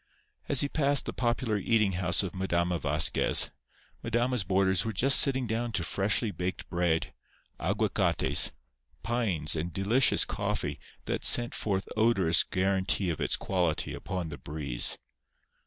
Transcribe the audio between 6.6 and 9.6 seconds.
bread, aguacates, pines